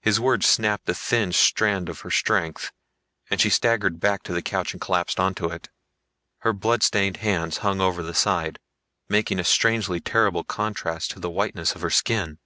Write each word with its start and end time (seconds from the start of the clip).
His 0.00 0.18
words 0.18 0.46
snapped 0.46 0.86
the 0.86 0.94
thin 0.94 1.32
strand 1.32 1.90
of 1.90 2.00
her 2.00 2.10
strength, 2.10 2.72
and 3.28 3.42
she 3.42 3.50
staggered 3.50 4.00
back 4.00 4.22
to 4.22 4.32
the 4.32 4.40
couch 4.40 4.72
and 4.72 4.80
collapsed 4.80 5.20
onto 5.20 5.48
it. 5.52 5.68
Her 6.38 6.54
bloodstained 6.54 7.18
hands 7.18 7.58
hung 7.58 7.78
over 7.78 8.02
the 8.02 8.14
side, 8.14 8.58
making 9.10 9.38
a 9.38 9.44
strangely 9.44 10.00
terrible 10.00 10.44
contrast 10.44 11.10
to 11.10 11.20
the 11.20 11.28
whiteness 11.28 11.74
of 11.74 11.82
her 11.82 11.90
skin. 11.90 12.38